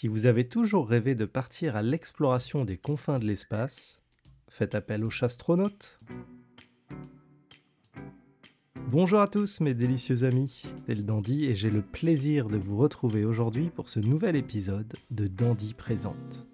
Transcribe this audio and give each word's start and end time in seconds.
Si 0.00 0.08
vous 0.08 0.24
avez 0.24 0.48
toujours 0.48 0.88
rêvé 0.88 1.14
de 1.14 1.26
partir 1.26 1.76
à 1.76 1.82
l'exploration 1.82 2.64
des 2.64 2.78
confins 2.78 3.18
de 3.18 3.26
l'espace, 3.26 4.00
faites 4.48 4.74
appel 4.74 5.04
aux 5.04 5.10
chastronautes. 5.10 6.00
Bonjour 8.88 9.20
à 9.20 9.28
tous 9.28 9.60
mes 9.60 9.74
délicieux 9.74 10.24
amis, 10.24 10.62
c'est 10.86 10.94
le 10.94 11.02
Dandy 11.02 11.44
et 11.44 11.54
j'ai 11.54 11.68
le 11.68 11.82
plaisir 11.82 12.48
de 12.48 12.56
vous 12.56 12.78
retrouver 12.78 13.26
aujourd'hui 13.26 13.68
pour 13.68 13.90
ce 13.90 14.00
nouvel 14.00 14.36
épisode 14.36 14.90
de 15.10 15.26
Dandy 15.26 15.74
Présente. 15.74 16.46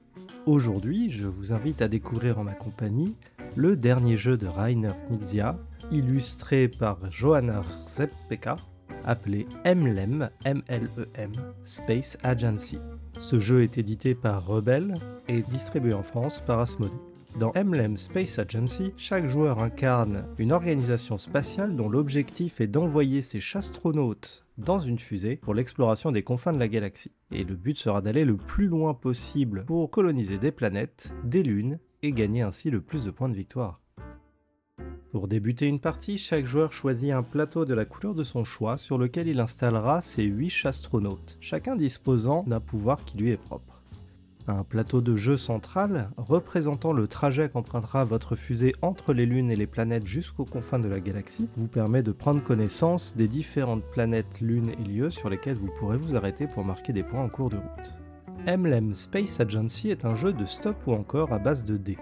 Aujourd'hui, 0.47 1.13
je 1.13 1.29
vous 1.29 1.53
invite 1.53 1.83
à 1.83 1.87
découvrir 1.87 2.41
en 2.41 2.43
ma 2.43 2.55
compagnie 2.55 3.17
le 3.55 3.77
dernier 3.77 4.17
jeu 4.17 4.37
de 4.37 4.49
Rainer 4.49 4.91
Knizia, 5.09 5.57
illustré 5.93 6.67
par 6.67 7.13
Johanna 7.13 7.61
Zeppeka, 7.87 8.57
appelé 9.05 9.47
MLEM, 9.65 10.31
M-L-E-M, 10.45 11.33
Space 11.63 12.19
Agency. 12.25 12.81
Ce 13.19 13.39
jeu 13.39 13.63
est 13.63 13.79
édité 13.79 14.15
par 14.15 14.47
Rebel 14.47 14.95
et 15.29 15.43
distribué 15.43 15.95
en 15.95 16.03
France 16.03 16.43
par 16.47 16.61
Asmodee. 16.61 16.93
Dans 17.39 17.53
MLEM 17.53 17.97
Space 17.97 18.39
Agency, 18.39 18.93
chaque 18.97 19.29
joueur 19.29 19.59
incarne 19.59 20.25
une 20.39 20.53
organisation 20.53 21.19
spatiale 21.19 21.77
dont 21.77 21.89
l'objectif 21.89 22.61
est 22.61 22.67
d'envoyer 22.67 23.21
ses 23.21 23.41
chastronautes 23.41 24.47
dans 24.59 24.79
une 24.79 24.99
fusée 24.99 25.37
pour 25.37 25.55
l'exploration 25.55 26.13
des 26.13 26.23
confins 26.23 26.53
de 26.53 26.59
la 26.59 26.69
galaxie. 26.69 27.13
Et 27.33 27.45
le 27.45 27.57
but 27.57 27.77
sera 27.77 28.01
d'aller 28.01 28.25
le 28.25 28.37
plus 28.37 28.69
loin 28.69 28.95
possible 28.95 29.65
pour 29.67 29.91
coloniser 29.91 30.39
des 30.39 30.53
planètes, 30.53 31.13
des 31.25 31.43
lunes 31.43 31.79
et 32.03 32.13
gagner 32.13 32.43
ainsi 32.43 32.71
le 32.71 32.81
plus 32.81 33.05
de 33.05 33.11
points 33.11 33.29
de 33.29 33.35
victoire. 33.35 33.81
Pour 35.13 35.29
débuter 35.29 35.67
une 35.67 35.81
partie, 35.81 36.19
chaque 36.19 36.47
joueur 36.47 36.73
choisit 36.73 37.13
un 37.13 37.23
plateau 37.23 37.65
de 37.65 37.75
la 37.75 37.85
couleur 37.85 38.15
de 38.15 38.25
son 38.25 38.45
choix 38.45 38.77
sur 38.77 38.99
lequel 38.99 39.29
il 39.29 39.41
installera 39.41 40.03
ses 40.03 40.25
8 40.25 40.67
astronautes, 40.67 41.39
chacun 41.41 41.77
disposant 41.77 42.45
d'un 42.47 42.61
pouvoir 42.61 43.05
qui 43.05 43.17
lui 43.17 43.31
est 43.31 43.37
propre. 43.37 43.83
Un 44.49 44.63
plateau 44.63 45.01
de 45.01 45.17
jeu 45.17 45.37
central, 45.37 46.11
représentant 46.17 46.93
le 46.93 47.09
trajet 47.09 47.49
qu'empruntera 47.49 48.05
votre 48.05 48.37
fusée 48.37 48.75
entre 48.81 49.13
les 49.13 49.27
lunes 49.27 49.51
et 49.51 49.57
les 49.57 49.67
planètes 49.67 50.07
jusqu'aux 50.07 50.45
confins 50.45 50.79
de 50.79 50.89
la 50.89 51.01
galaxie, 51.01 51.49
vous 51.57 51.67
permet 51.67 52.05
de 52.05 52.13
prendre 52.13 52.43
connaissance 52.43 53.17
des 53.17 53.27
différentes 53.27 53.85
planètes, 53.85 54.41
lunes 54.41 54.71
et 54.71 54.85
lieux 54.89 55.11
sur 55.11 55.31
lesquels 55.31 55.57
vous 55.57 55.73
pourrez 55.79 55.97
vous 55.97 56.15
arrêter 56.15 56.47
pour 56.47 56.65
marquer 56.65 56.93
des 56.93 57.03
points 57.03 57.25
en 57.25 57.29
cours 57.29 57.51
de 57.51 57.57
route. 57.57 58.57
MLEM 58.59 58.95
Space 58.95 59.41
Agency 59.41 59.91
est 59.91 60.05
un 60.05 60.15
jeu 60.15 60.33
de 60.33 60.47
stop 60.47 60.77
ou 60.87 60.93
encore 60.93 61.33
à 61.33 61.39
base 61.41 61.65
de 61.65 61.77
dés. 61.77 61.99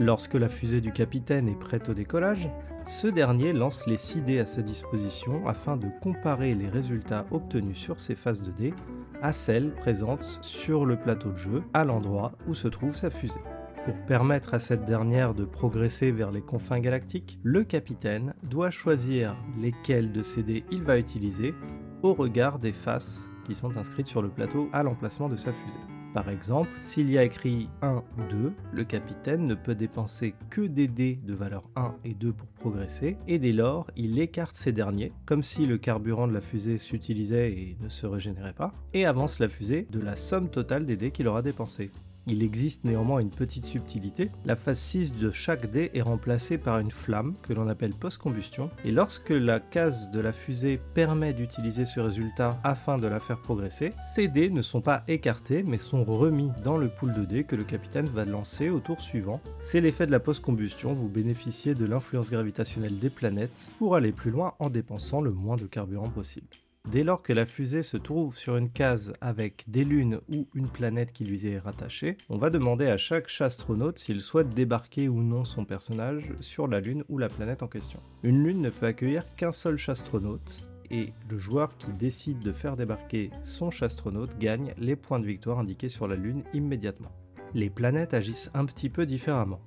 Lorsque 0.00 0.34
la 0.34 0.48
fusée 0.48 0.80
du 0.80 0.90
capitaine 0.90 1.48
est 1.48 1.58
prête 1.58 1.88
au 1.88 1.94
décollage, 1.94 2.50
ce 2.84 3.06
dernier 3.06 3.52
lance 3.52 3.86
les 3.86 3.96
6 3.96 4.22
dés 4.22 4.40
à 4.40 4.44
sa 4.44 4.60
disposition 4.60 5.46
afin 5.46 5.76
de 5.76 5.86
comparer 6.02 6.54
les 6.54 6.68
résultats 6.68 7.26
obtenus 7.30 7.78
sur 7.78 8.00
ces 8.00 8.16
phases 8.16 8.44
de 8.44 8.50
dés 8.50 8.74
à 9.22 9.32
celles 9.32 9.72
présentes 9.72 10.38
sur 10.42 10.84
le 10.84 10.96
plateau 10.96 11.30
de 11.30 11.36
jeu 11.36 11.62
à 11.72 11.84
l'endroit 11.84 12.32
où 12.48 12.54
se 12.54 12.66
trouve 12.66 12.96
sa 12.96 13.08
fusée. 13.08 13.40
Pour 13.84 13.94
permettre 14.06 14.54
à 14.54 14.58
cette 14.58 14.84
dernière 14.84 15.32
de 15.32 15.44
progresser 15.44 16.10
vers 16.10 16.32
les 16.32 16.42
confins 16.42 16.80
galactiques, 16.80 17.38
le 17.44 17.62
capitaine 17.62 18.34
doit 18.42 18.70
choisir 18.70 19.36
lesquels 19.60 20.10
de 20.10 20.22
ces 20.22 20.42
dés 20.42 20.64
il 20.72 20.82
va 20.82 20.98
utiliser 20.98 21.54
au 22.02 22.14
regard 22.14 22.58
des 22.58 22.72
faces 22.72 23.30
qui 23.44 23.54
sont 23.54 23.76
inscrites 23.76 24.08
sur 24.08 24.22
le 24.22 24.28
plateau 24.28 24.68
à 24.72 24.82
l'emplacement 24.82 25.28
de 25.28 25.36
sa 25.36 25.52
fusée. 25.52 25.93
Par 26.14 26.30
exemple, 26.30 26.70
s'il 26.80 27.10
y 27.10 27.18
a 27.18 27.24
écrit 27.24 27.68
1 27.82 27.96
ou 27.96 28.30
2, 28.30 28.52
le 28.72 28.84
capitaine 28.84 29.48
ne 29.48 29.56
peut 29.56 29.74
dépenser 29.74 30.36
que 30.48 30.60
des 30.60 30.86
dés 30.86 31.18
de 31.26 31.34
valeur 31.34 31.68
1 31.74 31.96
et 32.04 32.14
2 32.14 32.32
pour 32.32 32.46
progresser, 32.46 33.16
et 33.26 33.40
dès 33.40 33.50
lors, 33.50 33.88
il 33.96 34.20
écarte 34.20 34.54
ces 34.54 34.70
derniers, 34.70 35.12
comme 35.26 35.42
si 35.42 35.66
le 35.66 35.76
carburant 35.76 36.28
de 36.28 36.32
la 36.32 36.40
fusée 36.40 36.78
s'utilisait 36.78 37.50
et 37.50 37.76
ne 37.80 37.88
se 37.88 38.06
régénérait 38.06 38.52
pas, 38.52 38.72
et 38.92 39.06
avance 39.06 39.40
la 39.40 39.48
fusée 39.48 39.88
de 39.90 39.98
la 39.98 40.14
somme 40.14 40.50
totale 40.50 40.86
des 40.86 40.96
dés 40.96 41.10
qu'il 41.10 41.26
aura 41.26 41.42
dépensés. 41.42 41.90
Il 42.26 42.42
existe 42.42 42.84
néanmoins 42.84 43.20
une 43.20 43.30
petite 43.30 43.66
subtilité. 43.66 44.30
La 44.46 44.56
phase 44.56 44.78
6 44.78 45.16
de 45.16 45.30
chaque 45.30 45.70
dé 45.70 45.90
est 45.92 46.00
remplacée 46.00 46.56
par 46.56 46.78
une 46.78 46.90
flamme 46.90 47.34
que 47.42 47.52
l'on 47.52 47.68
appelle 47.68 47.94
post-combustion. 47.94 48.70
Et 48.84 48.92
lorsque 48.92 49.30
la 49.30 49.60
case 49.60 50.10
de 50.10 50.20
la 50.20 50.32
fusée 50.32 50.80
permet 50.94 51.34
d'utiliser 51.34 51.84
ce 51.84 52.00
résultat 52.00 52.58
afin 52.64 52.96
de 52.96 53.06
la 53.06 53.20
faire 53.20 53.42
progresser, 53.42 53.92
ces 54.02 54.28
dés 54.28 54.48
ne 54.48 54.62
sont 54.62 54.80
pas 54.80 55.04
écartés 55.06 55.62
mais 55.62 55.78
sont 55.78 56.04
remis 56.04 56.50
dans 56.62 56.78
le 56.78 56.88
pool 56.88 57.12
de 57.12 57.24
dés 57.24 57.44
que 57.44 57.56
le 57.56 57.64
capitaine 57.64 58.06
va 58.06 58.24
lancer 58.24 58.70
au 58.70 58.80
tour 58.80 59.00
suivant. 59.00 59.40
C'est 59.60 59.82
l'effet 59.82 60.06
de 60.06 60.12
la 60.12 60.20
post-combustion, 60.20 60.94
vous 60.94 61.08
bénéficiez 61.08 61.74
de 61.74 61.84
l'influence 61.84 62.30
gravitationnelle 62.30 62.98
des 62.98 63.10
planètes 63.10 63.70
pour 63.78 63.96
aller 63.96 64.12
plus 64.12 64.30
loin 64.30 64.54
en 64.60 64.70
dépensant 64.70 65.20
le 65.20 65.30
moins 65.30 65.56
de 65.56 65.66
carburant 65.66 66.08
possible. 66.08 66.46
Dès 66.90 67.02
lors 67.02 67.22
que 67.22 67.32
la 67.32 67.46
fusée 67.46 67.82
se 67.82 67.96
trouve 67.96 68.36
sur 68.36 68.56
une 68.56 68.70
case 68.70 69.14
avec 69.22 69.64
des 69.66 69.84
lunes 69.84 70.20
ou 70.30 70.46
une 70.54 70.68
planète 70.68 71.12
qui 71.12 71.24
lui 71.24 71.46
est 71.46 71.58
rattachée, 71.58 72.16
on 72.28 72.36
va 72.36 72.50
demander 72.50 72.86
à 72.86 72.98
chaque 72.98 73.26
chastronaute 73.26 73.98
s'il 73.98 74.20
souhaite 74.20 74.50
débarquer 74.50 75.08
ou 75.08 75.22
non 75.22 75.44
son 75.44 75.64
personnage 75.64 76.32
sur 76.40 76.68
la 76.68 76.80
lune 76.80 77.02
ou 77.08 77.16
la 77.16 77.30
planète 77.30 77.62
en 77.62 77.68
question. 77.68 78.00
Une 78.22 78.44
lune 78.44 78.60
ne 78.60 78.70
peut 78.70 78.86
accueillir 78.86 79.24
qu'un 79.34 79.52
seul 79.52 79.78
chastronaute, 79.78 80.68
et 80.90 81.14
le 81.30 81.38
joueur 81.38 81.76
qui 81.78 81.90
décide 81.90 82.40
de 82.40 82.52
faire 82.52 82.76
débarquer 82.76 83.30
son 83.42 83.70
chastronaute 83.70 84.38
gagne 84.38 84.74
les 84.78 84.94
points 84.94 85.20
de 85.20 85.26
victoire 85.26 85.58
indiqués 85.58 85.88
sur 85.88 86.06
la 86.06 86.16
lune 86.16 86.44
immédiatement. 86.52 87.12
Les 87.54 87.70
planètes 87.70 88.14
agissent 88.14 88.50
un 88.52 88.66
petit 88.66 88.90
peu 88.90 89.06
différemment. 89.06 89.60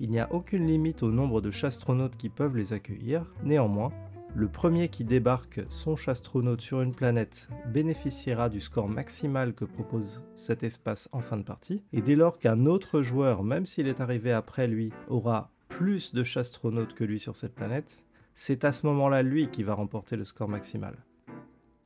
Il 0.00 0.10
n'y 0.10 0.20
a 0.20 0.32
aucune 0.32 0.66
limite 0.66 1.02
au 1.02 1.12
nombre 1.12 1.42
de 1.42 1.50
chastronautes 1.50 2.16
qui 2.16 2.30
peuvent 2.30 2.56
les 2.56 2.72
accueillir, 2.72 3.30
néanmoins, 3.44 3.92
le 4.34 4.48
premier 4.48 4.88
qui 4.88 5.04
débarque 5.04 5.60
son 5.68 5.94
chastronaute 5.94 6.62
sur 6.62 6.80
une 6.80 6.94
planète 6.94 7.48
bénéficiera 7.66 8.48
du 8.48 8.60
score 8.60 8.88
maximal 8.88 9.52
que 9.52 9.66
propose 9.66 10.24
cet 10.34 10.62
espace 10.62 11.08
en 11.12 11.20
fin 11.20 11.36
de 11.36 11.42
partie, 11.42 11.82
et 11.92 12.00
dès 12.00 12.16
lors 12.16 12.38
qu'un 12.38 12.64
autre 12.64 13.02
joueur, 13.02 13.44
même 13.44 13.66
s'il 13.66 13.86
est 13.86 14.00
arrivé 14.00 14.32
après 14.32 14.66
lui, 14.66 14.90
aura 15.08 15.50
plus 15.68 16.14
de 16.14 16.22
chastronautes 16.22 16.94
que 16.94 17.04
lui 17.04 17.20
sur 17.20 17.36
cette 17.36 17.54
planète, 17.54 18.04
c'est 18.34 18.64
à 18.64 18.72
ce 18.72 18.86
moment-là 18.86 19.22
lui 19.22 19.48
qui 19.48 19.62
va 19.62 19.74
remporter 19.74 20.16
le 20.16 20.24
score 20.24 20.48
maximal. 20.48 20.96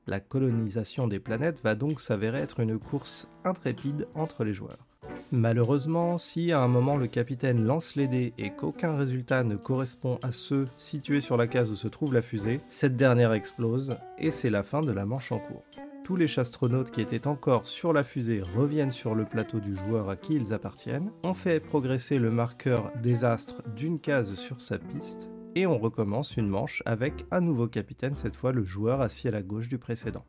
La 0.07 0.21
colonisation 0.21 1.09
des 1.09 1.19
planètes 1.19 1.63
va 1.65 1.75
donc 1.75 2.01
s'avérer 2.01 2.39
être 2.39 2.61
une 2.61 2.79
course 2.79 3.29
intrépide 3.45 4.07
entre 4.15 4.45
les 4.45 4.53
joueurs. 4.53 4.87
Malheureusement, 5.33 6.19
si 6.19 6.53
à 6.53 6.61
un 6.61 6.69
moment 6.69 6.97
le 6.97 7.09
capitaine 7.09 7.65
lance 7.65 7.97
les 7.97 8.07
dés 8.07 8.33
et 8.39 8.51
qu'aucun 8.51 8.97
résultat 8.97 9.43
ne 9.43 9.57
correspond 9.57 10.19
à 10.23 10.31
ceux 10.31 10.69
situés 10.77 11.21
sur 11.21 11.37
la 11.37 11.49
case 11.49 11.71
où 11.71 11.77
se 11.77 11.89
trouve 11.89 12.15
la 12.15 12.23
fusée, 12.23 12.61
cette 12.69 12.97
dernière 12.97 13.33
explose 13.33 13.97
et 14.19 14.31
c'est 14.31 14.51
la 14.51 14.63
fin 14.63 14.83
de 14.83 14.93
la 14.93 15.05
manche 15.05 15.33
en 15.33 15.39
cours. 15.39 15.65
Tous 16.05 16.15
les 16.15 16.29
chastronautes 16.29 16.93
qui 16.93 17.01
étaient 17.01 17.27
encore 17.27 17.67
sur 17.67 17.93
la 17.93 18.05
fusée 18.05 18.41
reviennent 18.57 18.93
sur 18.93 19.17
le 19.17 19.25
plateau 19.25 19.59
du 19.59 19.75
joueur 19.75 20.09
à 20.09 20.15
qui 20.15 20.35
ils 20.35 20.55
appartiennent, 20.55 21.11
on 21.25 21.35
fait 21.35 21.59
progresser 21.59 22.21
le 22.21 22.31
marqueur 22.31 22.93
désastre 23.03 23.65
d'une 23.75 23.99
case 23.99 24.35
sur 24.35 24.61
sa 24.61 24.79
piste 24.79 25.29
et 25.57 25.67
on 25.67 25.79
recommence 25.79 26.37
une 26.37 26.49
manche 26.49 26.83
avec 26.87 27.27
un 27.33 27.41
nouveau 27.41 27.67
capitaine, 27.67 28.15
cette 28.15 28.37
fois 28.37 28.53
le 28.53 28.63
joueur 28.63 29.01
assis 29.01 29.27
à 29.27 29.33
la 29.33 29.43
gauche 29.43 29.69
du 29.69 29.79
précédent. 29.79 30.25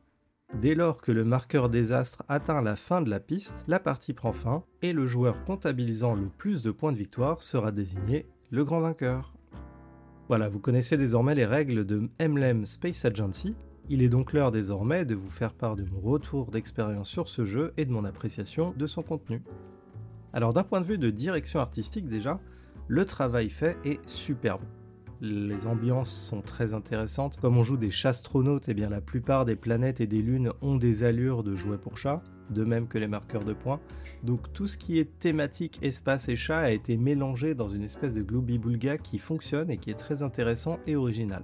Dès 0.53 0.75
lors 0.75 1.01
que 1.01 1.11
le 1.11 1.25
marqueur 1.25 1.69
désastre 1.69 2.23
atteint 2.29 2.61
la 2.61 2.75
fin 2.75 3.01
de 3.01 3.09
la 3.09 3.19
piste, 3.19 3.65
la 3.67 3.79
partie 3.79 4.13
prend 4.13 4.31
fin 4.31 4.63
et 4.81 4.93
le 4.93 5.05
joueur 5.05 5.43
comptabilisant 5.43 6.15
le 6.15 6.29
plus 6.29 6.61
de 6.61 6.71
points 6.71 6.93
de 6.93 6.97
victoire 6.97 7.43
sera 7.43 7.71
désigné 7.71 8.25
le 8.49 8.63
grand 8.63 8.79
vainqueur. 8.79 9.33
Voilà, 10.29 10.47
vous 10.47 10.59
connaissez 10.59 10.97
désormais 10.97 11.35
les 11.35 11.45
règles 11.45 11.85
de 11.85 12.09
MLEM 12.19 12.65
Space 12.65 13.03
Agency. 13.05 13.55
Il 13.89 14.01
est 14.01 14.09
donc 14.09 14.33
l'heure 14.33 14.51
désormais 14.51 15.05
de 15.05 15.15
vous 15.15 15.29
faire 15.29 15.53
part 15.53 15.75
de 15.75 15.83
mon 15.83 15.99
retour 15.99 16.49
d'expérience 16.49 17.09
sur 17.09 17.27
ce 17.27 17.45
jeu 17.45 17.73
et 17.77 17.85
de 17.85 17.91
mon 17.91 18.05
appréciation 18.05 18.73
de 18.75 18.87
son 18.87 19.03
contenu. 19.03 19.43
Alors 20.33 20.53
d'un 20.53 20.63
point 20.63 20.81
de 20.81 20.85
vue 20.85 20.97
de 20.97 21.09
direction 21.09 21.59
artistique 21.59 22.07
déjà, 22.07 22.39
le 22.87 23.05
travail 23.05 23.49
fait 23.49 23.77
est 23.83 23.99
superbe. 24.07 24.63
Les 25.19 25.65
ambiances 25.65 26.11
sont 26.11 26.41
très 26.41 26.75
intéressantes. 26.75 27.37
Comme 27.37 27.57
on 27.57 27.63
joue 27.63 27.77
des 27.77 27.89
chastronautes, 27.89 28.67
et 28.67 28.71
eh 28.71 28.73
bien 28.75 28.89
la 28.89 29.01
plupart 29.01 29.45
des 29.45 29.55
planètes 29.55 29.99
et 29.99 30.05
des 30.05 30.21
lunes 30.21 30.51
ont 30.61 30.75
des 30.75 31.03
allures 31.03 31.43
de 31.43 31.55
jouets 31.55 31.79
pour 31.79 31.97
chat, 31.97 32.21
de 32.51 32.63
même 32.63 32.87
que 32.87 32.99
les 32.99 33.07
marqueurs 33.07 33.43
de 33.43 33.53
points. 33.53 33.79
Donc 34.23 34.53
tout 34.53 34.67
ce 34.67 34.77
qui 34.77 34.99
est 34.99 35.19
thématique 35.19 35.79
espace 35.81 36.29
et 36.29 36.35
chat 36.35 36.59
a 36.59 36.71
été 36.71 36.97
mélangé 36.97 37.55
dans 37.55 37.67
une 37.67 37.83
espèce 37.83 38.13
de 38.13 38.21
gloobie-boulga 38.21 38.99
qui 38.99 39.17
fonctionne 39.17 39.71
et 39.71 39.77
qui 39.77 39.89
est 39.89 39.95
très 39.95 40.21
intéressant 40.21 40.77
et 40.85 40.95
original. 40.95 41.43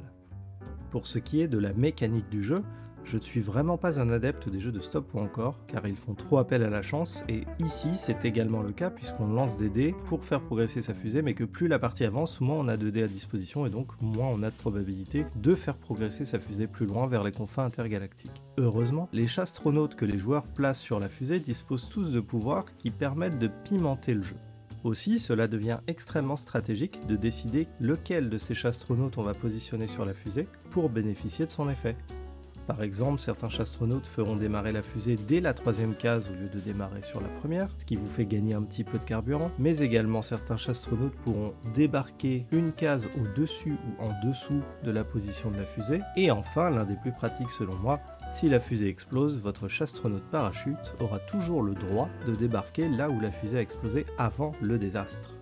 Pour 0.91 1.07
ce 1.07 1.17
qui 1.17 1.41
est 1.41 1.47
de 1.47 1.57
la 1.57 1.73
mécanique 1.73 2.29
du 2.29 2.43
jeu, 2.43 2.61
je 3.05 3.17
ne 3.17 3.21
suis 3.21 3.41
vraiment 3.41 3.77
pas 3.77 3.99
un 3.99 4.09
adepte 4.09 4.49
des 4.49 4.59
jeux 4.59 4.71
de 4.71 4.79
stop 4.79 5.13
ou 5.13 5.19
encore, 5.19 5.57
car 5.67 5.87
ils 5.87 5.95
font 5.95 6.13
trop 6.13 6.37
appel 6.37 6.63
à 6.63 6.69
la 6.69 6.81
chance, 6.81 7.23
et 7.29 7.43
ici 7.59 7.89
c'est 7.95 8.25
également 8.25 8.61
le 8.61 8.71
cas 8.71 8.89
puisqu'on 8.89 9.27
lance 9.27 9.57
des 9.57 9.69
dés 9.69 9.95
pour 10.05 10.23
faire 10.23 10.41
progresser 10.41 10.81
sa 10.81 10.93
fusée, 10.93 11.21
mais 11.21 11.33
que 11.33 11.43
plus 11.43 11.67
la 11.67 11.79
partie 11.79 12.05
avance, 12.05 12.41
moins 12.41 12.57
on 12.57 12.67
a 12.67 12.77
de 12.77 12.89
dés 12.89 13.03
à 13.03 13.07
disposition, 13.07 13.65
et 13.65 13.69
donc 13.69 13.89
moins 14.01 14.27
on 14.27 14.41
a 14.43 14.49
de 14.49 14.55
probabilité 14.55 15.25
de 15.35 15.55
faire 15.55 15.77
progresser 15.77 16.25
sa 16.25 16.39
fusée 16.39 16.67
plus 16.67 16.85
loin 16.85 17.07
vers 17.07 17.23
les 17.23 17.31
confins 17.31 17.65
intergalactiques. 17.65 18.41
Heureusement, 18.57 19.09
les 19.13 19.27
chastronautes 19.27 19.95
que 19.95 20.05
les 20.05 20.17
joueurs 20.17 20.47
placent 20.47 20.81
sur 20.81 20.99
la 20.99 21.09
fusée 21.09 21.39
disposent 21.39 21.89
tous 21.89 22.11
de 22.11 22.19
pouvoirs 22.19 22.65
qui 22.77 22.91
permettent 22.91 23.39
de 23.39 23.49
pimenter 23.63 24.13
le 24.13 24.23
jeu. 24.23 24.37
Aussi, 24.83 25.17
cela 25.17 25.47
devient 25.47 25.79
extrêmement 25.87 26.35
stratégique 26.35 27.05
de 27.07 27.15
décider 27.15 27.67
lequel 27.79 28.29
de 28.29 28.37
ces 28.37 28.53
chastronautes 28.53 29.17
on 29.17 29.23
va 29.23 29.33
positionner 29.33 29.87
sur 29.87 30.03
la 30.03 30.13
fusée 30.13 30.47
pour 30.71 30.89
bénéficier 30.89 31.45
de 31.45 31.51
son 31.51 31.69
effet. 31.69 31.95
Par 32.67 32.81
exemple, 32.81 33.19
certains 33.19 33.49
astronautes 33.59 34.07
feront 34.07 34.35
démarrer 34.35 34.71
la 34.71 34.81
fusée 34.81 35.15
dès 35.15 35.41
la 35.41 35.53
troisième 35.53 35.95
case 35.95 36.29
au 36.29 36.33
lieu 36.33 36.47
de 36.47 36.59
démarrer 36.59 37.03
sur 37.03 37.19
la 37.19 37.27
première, 37.27 37.69
ce 37.77 37.85
qui 37.85 37.97
vous 37.97 38.07
fait 38.07 38.25
gagner 38.25 38.53
un 38.53 38.61
petit 38.63 38.83
peu 38.83 38.97
de 38.97 39.03
carburant, 39.03 39.51
mais 39.59 39.79
également 39.79 40.21
certains 40.21 40.55
astronautes 40.67 41.15
pourront 41.25 41.53
débarquer 41.73 42.45
une 42.51 42.71
case 42.71 43.09
au-dessus 43.19 43.73
ou 43.73 44.03
en 44.03 44.11
dessous 44.25 44.61
de 44.83 44.91
la 44.91 45.03
position 45.03 45.51
de 45.51 45.57
la 45.57 45.65
fusée, 45.65 46.01
et 46.15 46.31
enfin, 46.31 46.69
l'un 46.69 46.85
des 46.85 46.95
plus 46.95 47.11
pratiques 47.11 47.51
selon 47.51 47.75
moi, 47.77 47.99
si 48.31 48.47
la 48.49 48.59
fusée 48.59 48.87
explose, 48.87 49.39
votre 49.39 49.69
astronaute 49.81 50.23
parachute 50.31 50.93
aura 50.99 51.19
toujours 51.19 51.61
le 51.61 51.73
droit 51.73 52.09
de 52.25 52.33
débarquer 52.33 52.87
là 52.87 53.09
où 53.09 53.19
la 53.19 53.31
fusée 53.31 53.57
a 53.57 53.61
explosé 53.61 54.05
avant 54.17 54.53
le 54.61 54.77
désastre. 54.77 55.32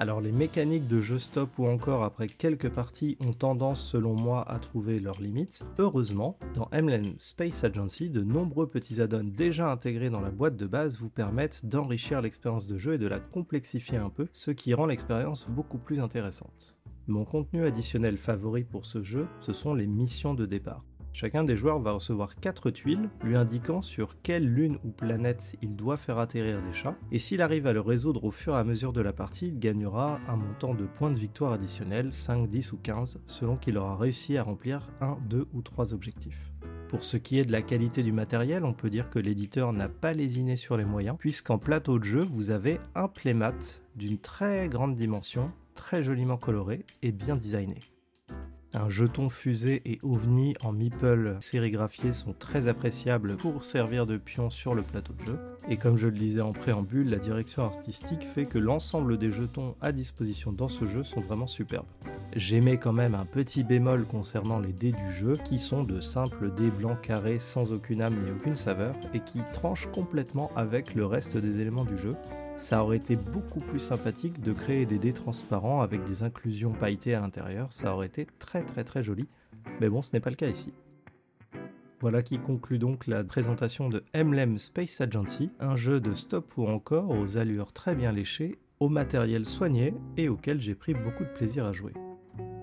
Alors 0.00 0.22
les 0.22 0.32
mécaniques 0.32 0.88
de 0.88 1.02
jeu 1.02 1.18
stop 1.18 1.58
ou 1.58 1.66
encore 1.66 2.04
après 2.04 2.26
quelques 2.26 2.70
parties 2.70 3.18
ont 3.22 3.34
tendance 3.34 3.82
selon 3.82 4.14
moi 4.14 4.50
à 4.50 4.58
trouver 4.58 4.98
leurs 4.98 5.20
limites. 5.20 5.62
Heureusement, 5.78 6.38
dans 6.54 6.70
Emblem 6.72 7.04
Space 7.18 7.64
Agency, 7.64 8.08
de 8.08 8.22
nombreux 8.22 8.66
petits 8.66 9.02
add-ons 9.02 9.24
déjà 9.36 9.70
intégrés 9.70 10.08
dans 10.08 10.22
la 10.22 10.30
boîte 10.30 10.56
de 10.56 10.66
base 10.66 10.96
vous 10.96 11.10
permettent 11.10 11.66
d'enrichir 11.66 12.22
l'expérience 12.22 12.66
de 12.66 12.78
jeu 12.78 12.94
et 12.94 12.98
de 12.98 13.06
la 13.06 13.20
complexifier 13.20 13.98
un 13.98 14.08
peu, 14.08 14.26
ce 14.32 14.52
qui 14.52 14.72
rend 14.72 14.86
l'expérience 14.86 15.46
beaucoup 15.50 15.76
plus 15.76 16.00
intéressante. 16.00 16.78
Mon 17.06 17.26
contenu 17.26 17.66
additionnel 17.66 18.16
favori 18.16 18.64
pour 18.64 18.86
ce 18.86 19.02
jeu, 19.02 19.26
ce 19.40 19.52
sont 19.52 19.74
les 19.74 19.86
missions 19.86 20.32
de 20.32 20.46
départ. 20.46 20.82
Chacun 21.12 21.44
des 21.44 21.56
joueurs 21.56 21.80
va 21.80 21.92
recevoir 21.92 22.36
4 22.36 22.70
tuiles 22.70 23.10
lui 23.22 23.36
indiquant 23.36 23.82
sur 23.82 24.16
quelle 24.22 24.46
lune 24.46 24.78
ou 24.84 24.90
planète 24.90 25.56
il 25.60 25.74
doit 25.74 25.96
faire 25.96 26.18
atterrir 26.18 26.62
des 26.62 26.72
chats, 26.72 26.96
et 27.10 27.18
s'il 27.18 27.42
arrive 27.42 27.66
à 27.66 27.72
le 27.72 27.80
résoudre 27.80 28.24
au 28.24 28.30
fur 28.30 28.54
et 28.54 28.58
à 28.58 28.64
mesure 28.64 28.92
de 28.92 29.00
la 29.00 29.12
partie, 29.12 29.48
il 29.48 29.58
gagnera 29.58 30.20
un 30.28 30.36
montant 30.36 30.74
de 30.74 30.86
points 30.86 31.10
de 31.10 31.18
victoire 31.18 31.52
additionnels, 31.52 32.14
5, 32.14 32.48
10 32.48 32.72
ou 32.72 32.78
15, 32.78 33.20
selon 33.26 33.56
qu'il 33.56 33.76
aura 33.76 33.96
réussi 33.96 34.38
à 34.38 34.44
remplir 34.44 34.88
1, 35.00 35.18
2 35.28 35.48
ou 35.52 35.62
3 35.62 35.92
objectifs. 35.94 36.52
Pour 36.88 37.04
ce 37.04 37.16
qui 37.16 37.38
est 37.38 37.44
de 37.44 37.52
la 37.52 37.62
qualité 37.62 38.02
du 38.02 38.12
matériel, 38.12 38.64
on 38.64 38.72
peut 38.72 38.90
dire 38.90 39.10
que 39.10 39.18
l'éditeur 39.18 39.72
n'a 39.72 39.88
pas 39.88 40.12
lésiné 40.12 40.56
sur 40.56 40.76
les 40.76 40.84
moyens, 40.84 41.16
puisqu'en 41.18 41.58
plateau 41.58 41.98
de 41.98 42.04
jeu, 42.04 42.20
vous 42.20 42.50
avez 42.50 42.80
un 42.94 43.08
playmat 43.08 43.80
d'une 43.96 44.18
très 44.18 44.68
grande 44.68 44.96
dimension, 44.96 45.52
très 45.74 46.02
joliment 46.02 46.36
coloré 46.36 46.84
et 47.02 47.12
bien 47.12 47.36
designé. 47.36 47.78
Un 48.72 48.88
jeton 48.88 49.28
fusée 49.28 49.82
et 49.84 49.98
ovni 50.04 50.54
en 50.62 50.72
meeple 50.72 51.36
sérigraphié 51.40 52.12
sont 52.12 52.32
très 52.32 52.68
appréciables 52.68 53.36
pour 53.36 53.64
servir 53.64 54.06
de 54.06 54.16
pion 54.16 54.48
sur 54.48 54.76
le 54.76 54.82
plateau 54.82 55.12
de 55.12 55.26
jeu. 55.26 55.38
Et 55.68 55.76
comme 55.76 55.96
je 55.96 56.06
le 56.06 56.14
disais 56.14 56.40
en 56.40 56.52
préambule, 56.52 57.10
la 57.10 57.18
direction 57.18 57.64
artistique 57.64 58.22
fait 58.22 58.46
que 58.46 58.58
l'ensemble 58.58 59.18
des 59.18 59.32
jetons 59.32 59.74
à 59.80 59.90
disposition 59.90 60.52
dans 60.52 60.68
ce 60.68 60.86
jeu 60.86 61.02
sont 61.02 61.20
vraiment 61.20 61.48
superbes. 61.48 61.86
J'aimais 62.36 62.76
quand 62.76 62.92
même 62.92 63.16
un 63.16 63.24
petit 63.24 63.64
bémol 63.64 64.04
concernant 64.04 64.60
les 64.60 64.72
dés 64.72 64.92
du 64.92 65.12
jeu, 65.12 65.34
qui 65.44 65.58
sont 65.58 65.82
de 65.82 66.00
simples 66.00 66.52
dés 66.54 66.70
blancs 66.70 67.00
carrés 67.00 67.40
sans 67.40 67.72
aucune 67.72 68.02
âme 68.02 68.14
ni 68.24 68.30
aucune 68.30 68.56
saveur, 68.56 68.94
et 69.14 69.20
qui 69.20 69.40
tranchent 69.52 69.90
complètement 69.90 70.52
avec 70.54 70.94
le 70.94 71.06
reste 71.06 71.36
des 71.36 71.60
éléments 71.60 71.84
du 71.84 71.98
jeu, 71.98 72.14
ça 72.60 72.84
aurait 72.84 72.98
été 72.98 73.16
beaucoup 73.16 73.60
plus 73.60 73.78
sympathique 73.78 74.40
de 74.42 74.52
créer 74.52 74.84
des 74.84 74.98
dés 74.98 75.14
transparents 75.14 75.80
avec 75.80 76.04
des 76.04 76.22
inclusions 76.22 76.72
pailletées 76.72 77.14
à 77.14 77.20
l'intérieur, 77.20 77.72
ça 77.72 77.94
aurait 77.94 78.06
été 78.06 78.26
très 78.38 78.62
très 78.62 78.84
très 78.84 79.02
joli, 79.02 79.26
mais 79.80 79.88
bon 79.88 80.02
ce 80.02 80.12
n'est 80.12 80.20
pas 80.20 80.30
le 80.30 80.36
cas 80.36 80.48
ici. 80.48 80.72
Voilà 82.00 82.22
qui 82.22 82.38
conclut 82.38 82.78
donc 82.78 83.06
la 83.06 83.24
présentation 83.24 83.88
de 83.88 84.04
Emblem 84.14 84.58
Space 84.58 85.00
Agency, 85.00 85.50
un 85.58 85.76
jeu 85.76 86.00
de 86.00 86.14
stop 86.14 86.56
ou 86.56 86.66
encore 86.66 87.10
aux 87.10 87.36
allures 87.36 87.72
très 87.72 87.94
bien 87.94 88.12
léchées, 88.12 88.58
au 88.78 88.88
matériel 88.88 89.44
soigné 89.44 89.94
et 90.16 90.28
auquel 90.28 90.60
j'ai 90.60 90.74
pris 90.74 90.94
beaucoup 90.94 91.24
de 91.24 91.32
plaisir 91.32 91.66
à 91.66 91.72
jouer. 91.72 91.92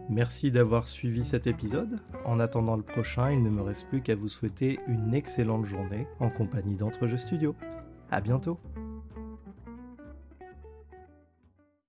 Merci 0.09 0.51
d'avoir 0.51 0.87
suivi 0.87 1.25
cet 1.25 1.47
épisode. 1.47 1.99
En 2.23 2.39
attendant 2.39 2.77
le 2.77 2.81
prochain, 2.81 3.31
il 3.31 3.43
ne 3.43 3.49
me 3.49 3.61
reste 3.61 3.87
plus 3.89 4.01
qu'à 4.01 4.15
vous 4.15 4.29
souhaiter 4.29 4.79
une 4.87 5.13
excellente 5.13 5.65
journée 5.65 6.07
en 6.19 6.29
compagnie 6.29 6.75
d'Entre 6.75 7.07
Jeux 7.07 7.17
Studio. 7.17 7.55
A 8.09 8.21
bientôt 8.21 8.57